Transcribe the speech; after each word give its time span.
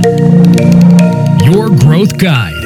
Your 0.00 1.68
Growth 1.84 2.14
Guide. 2.22 2.62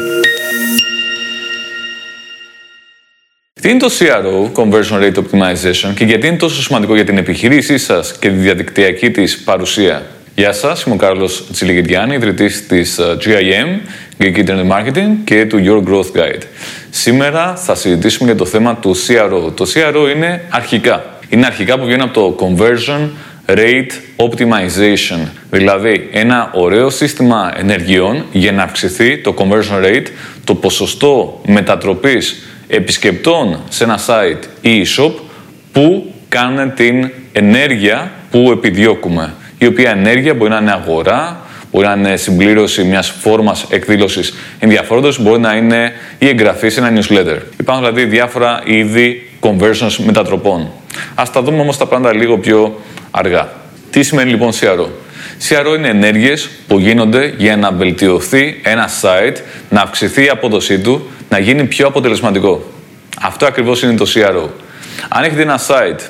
Τι 3.60 3.70
είναι 3.70 3.78
το 3.78 3.90
CRO, 3.98 4.62
Conversion 4.62 5.02
Rate 5.02 5.14
Optimization, 5.14 5.94
και 5.94 6.04
γιατί 6.04 6.26
είναι 6.26 6.36
τόσο 6.36 6.62
σημαντικό 6.62 6.94
για 6.94 7.04
την 7.04 7.18
επιχειρήσή 7.18 7.78
σας 7.78 8.18
και 8.18 8.28
τη 8.28 8.34
διαδικτυακή 8.34 9.10
της 9.10 9.38
παρουσία; 9.42 10.02
Γεια 10.34 10.52
σας, 10.52 10.82
είμαι 10.82 10.94
ο 10.94 10.98
Κάρλος 10.98 11.44
Τσιλιγεντιάνη, 11.52 12.14
ιδρυτής 12.14 12.66
της 12.66 12.98
ε, 12.98 13.16
GIM, 13.24 13.80
Geek 14.22 14.44
Internet 14.44 14.68
Marketing 14.68 15.08
και 15.24 15.46
του 15.46 15.58
Your 15.64 15.88
Growth 15.88 16.18
Guide. 16.20 16.42
Σήμερα 16.90 17.56
θα 17.56 17.74
συζητήσουμε 17.74 18.28
για 18.28 18.38
το 18.38 18.44
θέμα 18.44 18.76
του 18.76 18.96
CRO. 18.96 19.52
Το 19.54 19.66
CRO 19.74 20.14
είναι 20.14 20.44
αρχικά. 20.48 21.04
Είναι 21.28 21.46
αρχικά 21.46 21.78
που 21.78 21.84
βγαίνει 21.84 22.02
από 22.02 22.12
το 22.12 22.36
Conversion 22.40 23.08
Rate 23.54 23.90
Optimization, 24.16 25.18
δηλαδή 25.50 26.08
ένα 26.12 26.50
ωραίο 26.52 26.90
σύστημα 26.90 27.52
ενεργειών 27.56 28.24
για 28.32 28.52
να 28.52 28.62
αυξηθεί 28.62 29.18
το 29.18 29.34
conversion 29.38 29.84
rate, 29.84 30.06
το 30.44 30.54
ποσοστό 30.54 31.40
μετατροπής 31.46 32.48
επισκεπτών 32.68 33.60
σε 33.68 33.84
ένα 33.84 33.98
site 34.06 34.44
ή 34.60 34.86
e-shop 34.86 35.12
που 35.72 36.12
κάνουν 36.28 36.74
την 36.74 37.10
ενέργεια 37.32 38.12
που 38.30 38.50
επιδιώκουμε. 38.52 39.34
Η 39.58 39.66
οποία 39.66 39.90
ενέργεια 39.90 40.34
μπορεί 40.34 40.50
να 40.50 40.58
είναι 40.58 40.72
αγορά, 40.72 41.46
μπορεί 41.72 41.86
να 41.86 41.92
είναι 41.92 42.16
συμπλήρωση 42.16 42.84
μιας 42.84 43.10
φόρμας 43.10 43.66
εκδήλωσης 43.70 44.34
ενδιαφέροντος, 44.58 45.22
μπορεί 45.22 45.40
να 45.40 45.56
είναι 45.56 45.92
η 46.18 46.28
εγγραφή 46.28 46.68
σε 46.68 46.80
ένα 46.80 47.00
newsletter. 47.00 47.38
Υπάρχουν 47.60 47.84
δηλαδή 47.84 48.04
διάφορα 48.04 48.62
είδη 48.64 49.30
conversions 49.40 49.96
μετατροπών. 50.04 50.70
Ας 51.14 51.32
τα 51.32 51.42
δούμε 51.42 51.60
όμως 51.60 51.76
τα 51.76 51.86
πράγματα 51.86 52.14
λίγο 52.14 52.38
πιο 52.38 52.80
αργά. 53.12 53.52
Τι 53.90 54.02
σημαίνει 54.02 54.30
λοιπόν 54.30 54.52
CRO. 54.52 54.86
CRO 55.48 55.74
είναι 55.76 55.88
ενέργειες 55.88 56.48
που 56.68 56.78
γίνονται 56.78 57.34
για 57.38 57.56
να 57.56 57.72
βελτιωθεί 57.72 58.60
ένα 58.62 58.88
site, 59.02 59.36
να 59.68 59.80
αυξηθεί 59.80 60.24
η 60.24 60.28
απόδοσή 60.28 60.78
του, 60.78 61.10
να 61.28 61.38
γίνει 61.38 61.64
πιο 61.64 61.86
αποτελεσματικό. 61.86 62.72
Αυτό 63.20 63.46
ακριβώς 63.46 63.82
είναι 63.82 63.94
το 63.94 64.06
CRO. 64.14 64.48
Αν 65.08 65.24
έχετε 65.24 65.42
ένα 65.42 65.60
site 65.68 66.00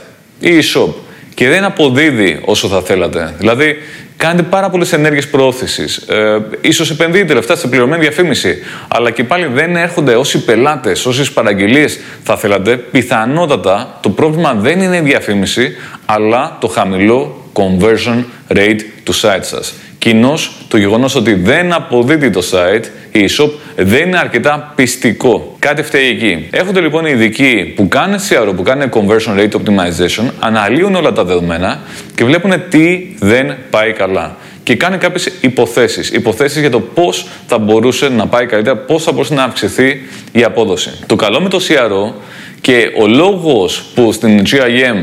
ή 0.41 0.51
e-shop 0.59 0.93
και 1.35 1.49
δεν 1.49 1.65
αποδίδει 1.65 2.41
όσο 2.45 2.69
θα 2.69 2.83
θέλατε, 2.83 3.35
δηλαδή 3.39 3.77
κάνετε 4.23 4.43
πάρα 4.43 4.71
πολλές 4.71 4.93
ενέργειες 4.93 5.29
προώθησης. 5.29 5.97
Ε, 5.97 6.39
ίσως 6.61 6.91
επενδύετε 6.91 7.35
λεφτά 7.35 7.57
σε 7.57 7.69
πληρωμένη 7.69 8.03
διαφήμιση, 8.03 8.59
αλλά 8.89 9.11
και 9.11 9.25
πάλι 9.25 9.47
δεν 9.47 9.77
έρχονται 9.77 10.15
όσοι 10.17 10.45
πελάτες, 10.45 11.07
όσες 11.07 11.33
παραγγελίες 11.33 11.99
θα 12.23 12.37
θέλατε. 12.37 12.77
Πιθανότατα 12.77 13.99
το 14.03 14.11
πρόβλημα 14.11 14.55
δεν 14.55 14.81
είναι 14.81 14.97
η 14.97 15.01
διαφήμιση, 15.01 15.77
αλλά 16.07 16.57
το 16.61 16.69
χαμηλό 16.69 17.51
conversion 17.53 18.25
rate 18.49 18.81
του 19.03 19.15
site 19.15 19.41
σας. 19.41 19.75
Κοινώ 20.03 20.35
το 20.69 20.77
γεγονός 20.77 21.15
ότι 21.15 21.35
δεν 21.35 21.73
αποδίδει 21.73 22.31
το 22.31 22.43
site 22.53 22.85
ή 23.13 23.25
e-shop 23.29 23.51
δεν 23.77 24.07
είναι 24.07 24.19
αρκετά 24.19 24.73
πιστικό. 24.75 25.57
Κάτι 25.59 25.83
φταίει 25.83 26.09
εκεί. 26.09 26.49
Έχονται 26.51 26.81
λοιπόν 26.81 27.07
οι 27.07 27.11
ειδικοί 27.13 27.73
που 27.77 27.89
κάνουν 27.89 28.19
CRO, 28.19 28.53
που 28.57 28.63
κάνουν 28.63 28.91
conversion 28.93 29.39
rate 29.39 29.51
optimization, 29.51 30.31
αναλύουν 30.41 30.95
όλα 30.95 31.13
τα 31.13 31.25
δεδομένα 31.25 31.81
και 32.15 32.25
βλέπουν 32.25 32.53
τι 32.69 33.15
δεν 33.19 33.57
πάει 33.71 33.93
καλά. 33.93 34.37
Και 34.63 34.75
κάνουν 34.75 34.99
κάποιες 34.99 35.33
υποθέσεις. 35.41 36.11
Υποθέσεις 36.11 36.61
για 36.61 36.71
το 36.71 36.81
πώς 36.81 37.27
θα 37.47 37.59
μπορούσε 37.59 38.09
να 38.09 38.27
πάει 38.27 38.47
καλύτερα, 38.47 38.77
πώς 38.77 39.03
θα 39.03 39.13
μπορούσε 39.13 39.35
να 39.35 39.43
αυξηθεί 39.43 40.01
η 40.33 40.43
απόδοση. 40.43 40.91
Το 41.07 41.17
καλό 41.17 41.41
με 41.41 41.49
το 41.49 41.61
CRO 41.69 42.13
και 42.61 42.93
ο 43.01 43.07
λόγος 43.07 43.85
που 43.95 44.13
στην 44.13 44.43
GIM 44.47 45.03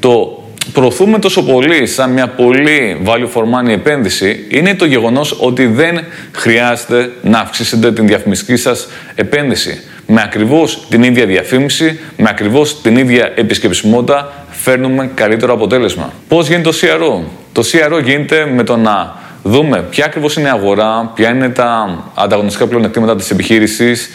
το 0.00 0.37
προωθούμε 0.72 1.18
τόσο 1.18 1.44
πολύ 1.44 1.86
σαν 1.86 2.12
μια 2.12 2.28
πολύ 2.28 3.00
value 3.04 3.28
for 3.34 3.42
money 3.42 3.68
επένδυση 3.68 4.46
είναι 4.48 4.74
το 4.74 4.84
γεγονός 4.84 5.36
ότι 5.40 5.66
δεν 5.66 6.00
χρειάζεται 6.32 7.12
να 7.22 7.38
αυξήσετε 7.38 7.92
την 7.92 8.06
διαφημιστική 8.06 8.56
σας 8.56 8.88
επένδυση. 9.14 9.82
Με 10.06 10.22
ακριβώς 10.22 10.86
την 10.88 11.02
ίδια 11.02 11.26
διαφήμιση, 11.26 12.00
με 12.16 12.28
ακριβώς 12.28 12.80
την 12.80 12.96
ίδια 12.96 13.32
επισκεψιμότητα 13.34 14.46
φέρνουμε 14.50 15.10
καλύτερο 15.14 15.52
αποτέλεσμα. 15.52 16.12
Πώς 16.28 16.48
γίνεται 16.48 16.70
το 16.70 16.76
CRO? 16.80 17.24
Το 17.52 17.62
CRO 17.72 18.02
γίνεται 18.04 18.46
με 18.54 18.64
το 18.64 18.76
να 18.76 19.14
δούμε 19.42 19.82
ποια 19.90 20.04
ακριβώς 20.04 20.36
είναι 20.36 20.46
η 20.46 20.50
αγορά, 20.50 21.12
ποια 21.14 21.30
είναι 21.30 21.48
τα 21.48 21.98
ανταγωνιστικά 22.14 22.66
πλεονεκτήματα 22.66 23.16
της 23.16 23.30
επιχείρησης, 23.30 24.10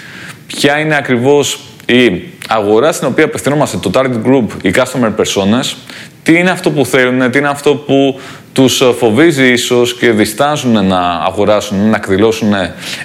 ποια 0.47 0.79
είναι 0.79 0.95
ακριβώς 0.95 1.59
η 1.85 2.23
αγορά 2.47 2.91
στην 2.91 3.07
οποία 3.07 3.25
απευθυνόμαστε, 3.25 3.77
το 3.77 3.91
target 3.93 4.29
group, 4.29 4.45
οι 4.61 4.71
customer 4.75 5.11
personas, 5.17 5.75
τι 6.23 6.37
είναι 6.37 6.49
αυτό 6.49 6.71
που 6.71 6.85
θέλουν, 6.85 7.31
τι 7.31 7.37
είναι 7.37 7.47
αυτό 7.49 7.75
που 7.75 8.19
τους 8.53 8.81
φοβίζει 8.97 9.51
ίσως 9.51 9.95
και 9.95 10.11
διστάζουν 10.11 10.85
να 10.87 10.99
αγοράσουν, 10.99 11.89
να 11.89 11.95
εκδηλώσουν 11.95 12.53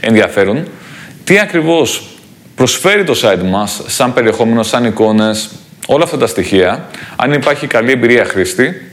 ενδιαφέρον. 0.01 0.69
Τι 1.25 1.39
ακριβώς 1.39 2.07
προσφέρει 2.55 3.05
το 3.05 3.21
site 3.23 3.43
μας 3.45 3.83
σαν 3.87 4.13
περιεχόμενο, 4.13 4.63
σαν 4.63 4.85
εικόνες, 4.85 5.51
όλα 5.87 6.05
αυτά 6.05 6.17
τα 6.17 6.27
στοιχεία, 6.27 6.89
αν 7.17 7.33
υπάρχει 7.33 7.67
καλή 7.67 7.91
εμπειρία 7.91 8.25
χρήστη 8.25 8.91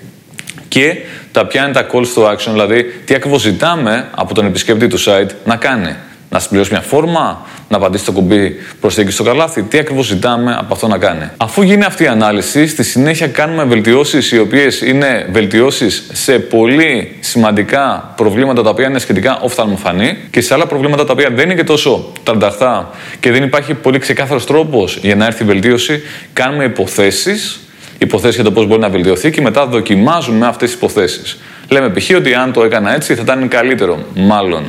και 0.67 0.97
τα 1.31 1.45
ποια 1.45 1.63
είναι 1.63 1.73
τα 1.73 1.87
calls 1.91 2.13
to 2.15 2.31
action, 2.31 2.51
δηλαδή 2.51 2.83
τι 3.05 3.13
ακριβώς 3.13 3.41
ζητάμε 3.41 4.07
από 4.15 4.33
τον 4.33 4.45
επισκέπτη 4.45 4.87
του 4.87 4.99
site 4.99 5.29
να 5.45 5.55
κάνει 5.55 5.95
να 6.35 6.41
συμπληρώσει 6.41 6.71
μια 6.71 6.81
φόρμα, 6.81 7.45
να 7.69 7.77
απαντήσει 7.77 8.05
το 8.05 8.11
κουμπί 8.11 8.55
προσθήκη 8.81 9.11
στο 9.11 9.23
καλάθι. 9.23 9.61
Τι 9.61 9.77
ακριβώς 9.77 10.05
ζητάμε 10.05 10.55
από 10.59 10.73
αυτό 10.73 10.87
να 10.87 10.97
κάνει. 10.97 11.29
Αφού 11.37 11.61
γίνει 11.61 11.83
αυτή 11.83 12.03
η 12.03 12.07
ανάλυση, 12.07 12.67
στη 12.67 12.83
συνέχεια 12.83 13.27
κάνουμε 13.27 13.63
βελτιώσεις 13.63 14.31
οι 14.31 14.39
οποίες 14.39 14.81
είναι 14.81 15.27
βελτιώσεις 15.31 16.09
σε 16.11 16.39
πολύ 16.39 17.17
σημαντικά 17.19 18.13
προβλήματα 18.15 18.63
τα 18.63 18.69
οποία 18.69 18.87
είναι 18.87 18.99
σχετικά 18.99 19.39
οφθαλμοφανή 19.41 20.17
και 20.31 20.41
σε 20.41 20.53
άλλα 20.53 20.65
προβλήματα 20.67 21.05
τα 21.05 21.11
οποία 21.11 21.29
δεν 21.29 21.45
είναι 21.45 21.55
και 21.55 21.63
τόσο 21.63 22.11
τανταχτά 22.23 22.89
και 23.19 23.31
δεν 23.31 23.43
υπάρχει 23.43 23.73
πολύ 23.73 23.99
ξεκάθαρος 23.99 24.45
τρόπος 24.45 24.97
για 25.01 25.15
να 25.15 25.25
έρθει 25.25 25.43
η 25.43 25.45
βελτίωση, 25.45 26.01
κάνουμε 26.33 26.63
υποθέσεις 26.63 27.59
υποθέσεις 27.97 28.35
για 28.35 28.43
το 28.43 28.51
πώς 28.51 28.67
μπορεί 28.67 28.81
να 28.81 28.89
βελτιωθεί 28.89 29.31
και 29.31 29.41
μετά 29.41 29.65
δοκιμάζουμε 29.65 30.47
αυτές 30.47 30.69
τις 30.69 30.77
υποθέσεις. 30.77 31.37
Λέμε 31.69 31.89
π.χ. 31.89 32.09
ότι 32.15 32.33
αν 32.33 32.53
το 32.53 32.63
έκανα 32.63 32.93
έτσι 32.93 33.15
θα 33.15 33.21
ήταν 33.21 33.47
καλύτερο, 33.47 34.05
μάλλον. 34.15 34.63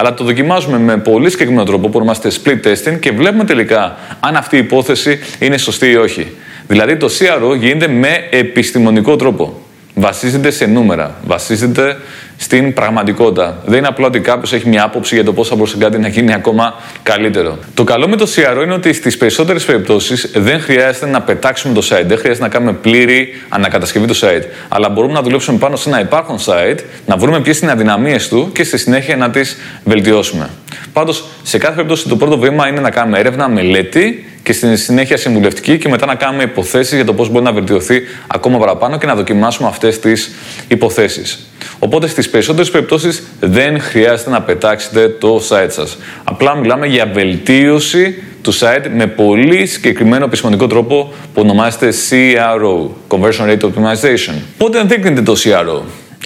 Αλλά 0.00 0.14
το 0.14 0.24
δοκιμάζουμε 0.24 0.78
με 0.78 0.96
πολύ 0.96 1.30
συγκεκριμένο 1.30 1.64
τρόπο 1.64 1.88
που 1.88 1.92
ονομάζεται 1.96 2.30
split 2.44 2.66
testing 2.66 2.98
και 3.00 3.10
βλέπουμε 3.10 3.44
τελικά 3.44 3.96
αν 4.20 4.36
αυτή 4.36 4.56
η 4.56 4.58
υπόθεση 4.58 5.18
είναι 5.38 5.58
σωστή 5.58 5.90
ή 5.90 5.96
όχι. 5.96 6.32
Δηλαδή 6.68 6.96
το 6.96 7.08
CRO 7.18 7.56
γίνεται 7.58 7.88
με 7.88 8.08
επιστημονικό 8.30 9.16
τρόπο. 9.16 9.60
Βασίζεται 9.94 10.50
σε 10.50 10.66
νούμερα. 10.66 11.14
Βασίζεται 11.26 11.96
στην 12.42 12.72
πραγματικότητα. 12.72 13.62
Δεν 13.64 13.78
είναι 13.78 13.86
απλά 13.86 14.06
ότι 14.06 14.20
κάποιος 14.20 14.52
έχει 14.52 14.68
μια 14.68 14.82
άποψη 14.84 15.14
για 15.14 15.24
το 15.24 15.32
πώς 15.32 15.48
θα 15.48 15.54
μπορούσε 15.54 15.76
κάτι 15.76 15.98
να 15.98 16.08
γίνει 16.08 16.34
ακόμα 16.34 16.74
καλύτερο. 17.02 17.58
Το 17.74 17.84
καλό 17.84 18.08
με 18.08 18.16
το 18.16 18.26
CRO 18.34 18.62
είναι 18.62 18.74
ότι 18.74 18.92
στις 18.92 19.16
περισσότερες 19.16 19.64
περιπτώσεις 19.64 20.30
δεν 20.34 20.60
χρειάζεται 20.60 21.06
να 21.06 21.20
πετάξουμε 21.22 21.74
το 21.74 21.80
site, 21.90 22.04
δεν 22.06 22.18
χρειάζεται 22.18 22.44
να 22.44 22.50
κάνουμε 22.50 22.72
πλήρη 22.72 23.28
ανακατασκευή 23.48 24.06
του 24.06 24.16
site. 24.16 24.42
Αλλά 24.68 24.88
μπορούμε 24.88 25.12
να 25.12 25.22
δουλέψουμε 25.22 25.58
πάνω 25.58 25.76
σε 25.76 25.88
ένα 25.88 26.00
υπάρχον 26.00 26.38
site, 26.38 26.78
να 27.06 27.16
βρούμε 27.16 27.40
ποιες 27.40 27.58
είναι 27.58 27.70
οι 27.70 27.74
αδυναμίες 27.74 28.28
του 28.28 28.50
και 28.52 28.64
στη 28.64 28.78
συνέχεια 28.78 29.16
να 29.16 29.30
τις 29.30 29.56
βελτιώσουμε. 29.84 30.50
Πάντως, 30.92 31.24
σε 31.42 31.58
κάθε 31.58 31.74
περίπτωση, 31.74 32.08
το 32.08 32.16
πρώτο 32.16 32.38
βήμα 32.38 32.68
είναι 32.68 32.80
να 32.80 32.90
κάνουμε 32.90 33.18
έρευνα, 33.18 33.48
μελέτη 33.48 34.24
και 34.42 34.52
στη 34.52 34.76
συνέχεια 34.76 35.16
συμβουλευτική 35.16 35.78
και 35.78 35.88
μετά 35.88 36.06
να 36.06 36.14
κάνουμε 36.14 36.42
υποθέσεις 36.42 36.94
για 36.94 37.04
το 37.04 37.12
πώς 37.12 37.28
μπορεί 37.28 37.44
να 37.44 37.52
βελτιωθεί 37.52 38.00
ακόμα 38.26 38.58
παραπάνω 38.58 38.98
και 38.98 39.06
να 39.06 39.14
δοκιμάσουμε 39.14 39.68
αυτές 39.68 39.98
τις 39.98 40.30
υποθέσεις. 40.68 41.49
Οπότε 41.82 42.06
στις 42.06 42.30
περισσότερες 42.30 42.70
περιπτώσεις 42.70 43.22
δεν 43.40 43.80
χρειάζεται 43.80 44.30
να 44.30 44.42
πετάξετε 44.42 45.08
το 45.08 45.42
site 45.48 45.70
σας. 45.70 45.98
Απλά 46.24 46.54
μιλάμε 46.54 46.86
για 46.86 47.06
βελτίωση 47.06 48.22
του 48.42 48.54
site 48.54 48.86
με 48.94 49.06
πολύ 49.06 49.66
συγκεκριμένο 49.66 50.24
επιστημονικό 50.24 50.66
τρόπο 50.66 51.12
που 51.34 51.40
ονομάζεται 51.40 51.92
CRO, 52.10 52.88
Conversion 53.08 53.48
Rate 53.48 53.60
Optimization. 53.60 54.34
Πότε 54.58 54.78
ενδείκνεται 54.78 55.22
το 55.22 55.36
CRO. 55.44 55.80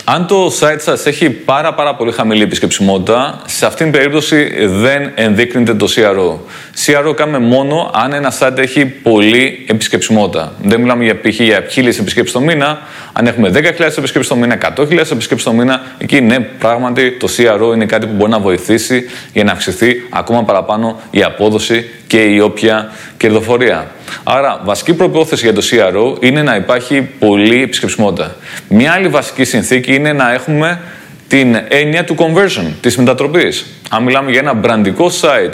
Αν 0.07 0.27
το 0.27 0.47
site 0.61 0.81
σας 0.81 1.07
έχει 1.07 1.31
πάρα 1.31 1.75
πάρα 1.75 1.95
πολύ 1.95 2.13
χαμηλή 2.13 2.43
επισκεψιμότητα, 2.43 3.43
σε 3.47 3.67
αυτήν 3.67 3.91
την 3.91 4.01
περίπτωση 4.01 4.67
δεν 4.67 5.11
ενδείκνυται 5.15 5.75
το 5.75 5.89
CRO. 5.97 6.39
CRO 6.87 7.15
κάνουμε 7.17 7.39
μόνο 7.39 7.91
αν 7.95 8.13
ένα 8.13 8.33
site 8.39 8.59
έχει 8.59 8.85
πολύ 8.85 9.65
επισκεψιμότητα. 9.69 10.53
Δεν 10.63 10.81
μιλάμε 10.81 11.05
για 11.05 11.21
π.χ. 11.21 11.41
για 11.41 11.67
χίλιες 11.71 11.99
επισκέψεις 11.99 12.35
το 12.35 12.41
μήνα. 12.41 12.79
Αν 13.13 13.27
έχουμε 13.27 13.51
10.000 13.55 13.61
επισκέψεις 13.79 14.29
το 14.29 14.37
μήνα, 14.37 14.59
100.000 14.77 14.91
επισκέψεις 14.91 15.43
το 15.43 15.53
μήνα, 15.53 15.83
εκεί 15.99 16.21
ναι, 16.21 16.41
πράγματι 16.41 17.13
το 17.13 17.29
CRO 17.37 17.75
είναι 17.75 17.87
κάτι 17.87 18.07
που 18.07 18.13
μπορεί 18.15 18.31
να 18.31 18.39
βοηθήσει 18.39 19.05
για 19.33 19.45
να 19.45 19.53
αυξηθεί 19.53 20.07
ακόμα 20.11 20.45
παραπάνω 20.45 21.01
η 21.11 21.23
απόδοση 21.23 21.91
και 22.07 22.23
η 22.23 22.41
όποια 22.41 22.91
κερδοφορία. 23.17 23.91
Άρα, 24.25 24.61
βασική 24.65 24.95
προπόθεση 24.95 25.45
για 25.45 25.55
το 25.55 25.63
CRO 25.71 26.23
είναι 26.25 26.43
να 26.43 26.57
υπάρχει 26.57 27.01
πολλή 27.19 27.63
επισκεψιμότητα. 27.63 28.37
Μια 28.69 28.93
άλλη 28.93 29.09
βασική 29.09 29.45
συνθήκη 29.45 29.95
είναι 29.95 30.13
να 30.13 30.33
έχουμε 30.33 30.81
την 31.29 31.57
έννοια 31.69 32.05
του 32.05 32.17
conversion, 32.19 32.73
της 32.81 32.97
μετατροπής. 32.97 33.67
Αν 33.91 34.03
μιλάμε 34.03 34.31
για 34.31 34.41
ένα 34.41 34.55
μπραντικό 34.55 35.11
site, 35.21 35.53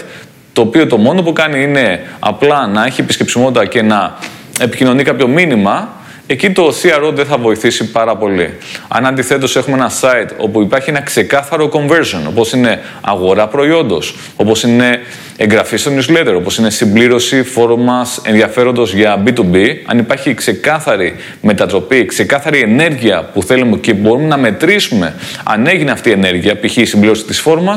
το 0.53 0.61
οποίο 0.61 0.87
το 0.87 0.97
μόνο 0.97 1.23
που 1.23 1.33
κάνει 1.33 1.63
είναι 1.63 2.07
απλά 2.19 2.67
να 2.67 2.85
έχει 2.85 3.01
επισκεψιμότητα 3.01 3.67
και 3.67 3.83
να 3.83 4.19
επικοινωνεί 4.61 5.03
κάποιο 5.03 5.29
μήνυμα, 5.29 5.89
εκεί 6.33 6.51
το 6.51 6.75
CRO 6.83 7.13
δεν 7.15 7.27
θα 7.27 7.39
βοηθήσει 7.39 7.91
πάρα 7.91 8.17
πολύ. 8.17 8.55
Αν 8.89 9.07
αντιθέτως 9.07 9.57
έχουμε 9.57 9.77
ένα 9.77 9.91
site 10.01 10.31
όπου 10.37 10.61
υπάρχει 10.63 10.91
ένα 10.91 11.01
ξεκάθαρο 11.01 11.71
conversion, 11.73 12.29
όπως 12.29 12.53
είναι 12.53 12.81
αγορά 13.01 13.49
προϊόντος, 13.49 14.15
όπως 14.37 14.63
είναι 14.63 15.01
εγγραφή 15.37 15.77
στο 15.77 15.91
newsletter, 15.97 16.35
όπως 16.37 16.57
είναι 16.57 16.71
συμπλήρωση 16.71 17.43
φόρμα 17.43 18.07
ενδιαφέροντος 18.23 18.95
για 18.95 19.23
B2B, 19.27 19.57
αν 19.87 19.99
υπάρχει 19.99 20.35
ξεκάθαρη 20.35 21.17
μετατροπή, 21.41 22.05
ξεκάθαρη 22.05 22.61
ενέργεια 22.61 23.31
που 23.33 23.43
θέλουμε 23.43 23.77
και 23.77 23.95
μπορούμε 23.95 24.27
να 24.27 24.37
μετρήσουμε 24.37 25.15
αν 25.45 25.67
έγινε 25.67 25.91
αυτή 25.91 26.09
η 26.09 26.13
ενέργεια, 26.13 26.61
π.χ. 26.61 26.77
η 26.77 26.85
συμπλήρωση 26.85 27.25
της 27.25 27.41
φόρμα, 27.41 27.75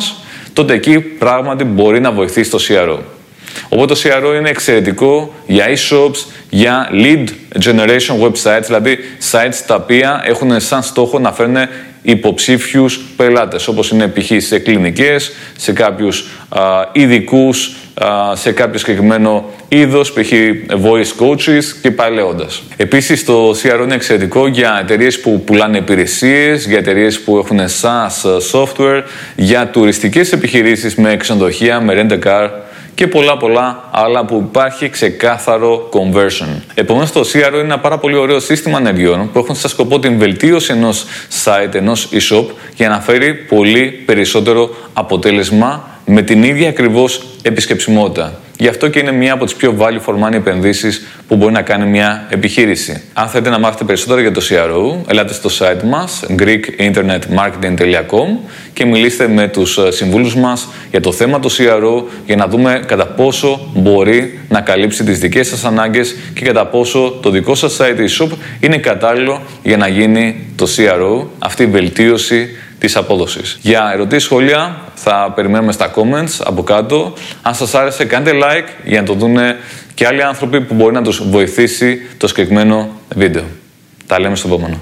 τότε 0.54 0.74
εκεί 0.74 1.00
πράγματι 1.00 1.64
μπορεί 1.64 2.00
να 2.00 2.12
βοηθήσει 2.12 2.50
το 2.50 2.60
CRO. 2.68 3.13
Οπότε 3.70 3.94
το 3.94 4.00
CRO 4.04 4.38
είναι 4.38 4.50
εξαιρετικό 4.50 5.34
για 5.48 5.66
e-shops, 5.68 6.26
για 6.50 6.90
lead 6.92 7.26
generation 7.66 8.20
websites, 8.22 8.64
δηλαδή 8.66 8.98
sites 9.32 9.64
τα 9.68 9.76
οποία 9.76 10.24
έχουν 10.26 10.60
σαν 10.60 10.84
στόχο 10.84 11.20
να 11.20 11.32
φέρουν 11.32 11.56
υποψήφιους 12.02 13.00
πελάτες, 13.16 13.68
όπως 13.68 13.90
είναι 13.90 14.08
π.χ. 14.08 14.32
σε 14.38 14.60
κλινικές, 14.60 15.32
σε 15.58 15.72
κάποιους 15.72 16.26
ειδικούς, 16.92 17.76
σε 18.34 18.52
κάποιο 18.52 18.80
συγκεκριμένο 18.80 19.50
είδος, 19.68 20.14
π.χ. 20.14 20.32
voice 20.84 21.24
coaches 21.24 21.64
και 21.82 21.92
παλαιώντα. 21.92 22.46
Επίσης, 22.78 23.26
το 23.26 23.52
CRO 23.52 23.82
είναι 23.84 23.96
εξαιρετικό 23.96 24.48
για 24.48 24.80
εταιρείες 24.82 25.20
που 25.20 25.42
πουλάνε 25.46 25.78
υπηρεσίες, 25.78 26.68
για 26.68 26.78
εταιρείες 26.78 27.20
που 27.20 27.38
έχουν 27.38 27.60
SaaS 27.60 28.40
software, 28.52 29.02
για 29.36 29.68
τουριστικές 29.68 30.32
επιχειρήσεις 30.32 30.96
με 30.96 31.18
ξενοδοχεία, 31.18 31.82
με 31.82 32.08
rent 32.08 32.12
a 32.12 32.28
car 32.28 32.50
και 32.96 33.08
πολλά 33.08 33.38
πολλά 33.38 33.90
άλλα 33.92 34.26
που 34.26 34.44
υπάρχει 34.50 34.90
ξεκάθαρο 34.90 35.90
conversion. 35.92 36.62
Επομένως 36.74 37.12
το 37.12 37.22
CRO 37.22 37.50
είναι 37.54 37.58
ένα 37.58 37.80
πάρα 37.80 37.98
πολύ 37.98 38.16
ωραίο 38.16 38.40
σύστημα 38.40 38.78
ενεργειών 38.78 39.32
που 39.32 39.40
έχουν 39.40 39.56
σαν 39.56 39.70
σκοπό 39.70 40.00
την 40.00 40.18
βελτίωση 40.18 40.74
ενός 40.74 41.06
site, 41.44 41.74
ενός 41.74 42.10
e-shop 42.12 42.46
για 42.76 42.90
να 42.90 43.00
φέρει 43.00 43.34
πολύ 43.34 44.04
περισσότερο 44.06 44.70
αποτέλεσμα 44.94 45.88
με 46.06 46.22
την 46.22 46.44
ίδια 46.44 46.70
ακριβώς 46.70 47.22
επισκεψιμότητα. 47.44 48.40
Γι' 48.58 48.68
αυτό 48.68 48.88
και 48.88 49.00
είναι 49.00 49.12
μία 49.12 49.34
από 49.34 49.46
τις 49.46 49.56
πιο 49.56 49.76
value 49.80 50.02
for 50.06 50.14
money 50.24 50.34
επενδύσεις 50.34 51.06
που 51.28 51.36
μπορεί 51.36 51.54
να 51.54 51.62
κάνει 51.62 51.86
μια 51.86 52.28
επιχείρηση. 52.30 53.02
Αν 53.14 53.28
θέλετε 53.28 53.50
να 53.50 53.60
μάθετε 53.60 53.84
περισσότερο 53.84 54.20
για 54.20 54.32
το 54.32 54.42
CRO, 54.50 54.96
ελάτε 55.08 55.34
στο 55.34 55.50
site 55.60 55.84
μας 55.84 56.24
greekinternetmarketing.com 56.40 58.28
και 58.74 58.86
μιλήστε 58.86 59.28
με 59.28 59.48
τους 59.48 59.78
ε, 59.78 59.92
συμβούλους 59.92 60.36
μας 60.36 60.68
για 60.92 61.02
το 61.02 61.12
θέμα 61.12 61.40
του 61.40 61.52
CRO 61.52 62.04
για 62.26 62.36
να 62.36 62.48
δούμε 62.48 62.84
κατά 62.86 63.06
πόσο 63.06 63.72
μπορεί 63.74 64.40
να 64.50 64.62
καλύψει 64.62 65.04
τις 65.04 65.20
δικές 65.20 65.48
σας 65.48 65.64
ανάγκες 65.64 66.16
και 66.34 66.46
κατά 66.46 66.66
πόσο 66.66 67.20
το 67.22 67.30
δικό 67.30 67.56
σας 67.56 67.80
site 67.80 68.00
e-shop 68.00 68.30
είναι 68.60 68.78
κατάλληλο 68.78 69.42
για 69.64 69.78
να 69.78 69.88
γίνει 69.88 70.36
το 70.56 70.68
CRO, 70.76 71.26
αυτή 71.40 71.64
η 71.64 71.68
βελτίωση 71.68 72.50
της 72.86 72.96
απόδοσης. 72.96 73.58
Για 73.62 73.92
ερωτήσεις 73.94 74.24
σχόλια 74.24 74.82
θα 74.96 75.32
περιμένουμε 75.36 75.72
στα 75.72 75.94
comments 75.96 76.42
από 76.44 76.64
κάτω. 76.64 77.14
Αν 77.42 77.56
σας 77.56 77.74
άρεσε 77.74 78.06
κάντε 78.06 78.32
like 78.34 78.68
για 78.84 79.02
να 79.02 79.08
το 79.08 79.14
δουν 79.14 79.38
και 79.94 80.08
άλλοι 80.08 80.24
άνθρωποι 80.24 80.62
που 80.62 80.74
μπορεί 80.74 80.94
να 80.94 81.02
τους 81.02 81.30
βοηθήσει 81.30 82.02
το 82.18 82.28
συγκεκριμένο 82.28 82.90
βίντεο. 83.16 83.44
Τα 84.08 84.20
λέμε 84.20 84.36
στο 84.36 84.48
επόμενο. 84.48 84.80